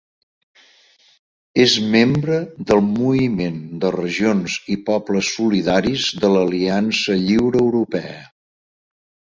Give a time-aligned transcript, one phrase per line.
[1.65, 2.39] És membre
[2.71, 8.19] del Moviment de Regions i Pobles Solidaris de l'Aliança Lliure Europea.